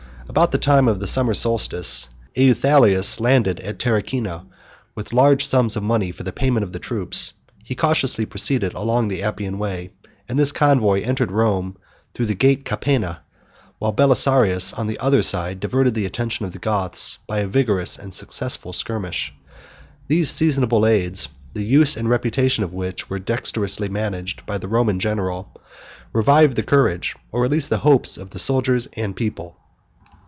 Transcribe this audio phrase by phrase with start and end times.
[0.29, 4.45] About the time of the summer solstice, Euthalius landed at Terracina
[4.95, 7.33] with large sums of money for the payment of the troops:
[7.65, 9.89] he cautiously proceeded along the Appian way,
[10.29, 11.75] and this convoy entered Rome
[12.13, 13.23] through the gate Capena,
[13.79, 17.47] 92 while Belisarius, on the other side, diverted the attention of the Goths by a
[17.47, 19.33] vigorous and successful skirmish.
[20.07, 24.97] These seasonable aids, the use and reputation of which were dexterously managed by the Roman
[24.97, 25.49] general,
[26.13, 29.57] revived the courage, or at least the hopes, of the soldiers and people.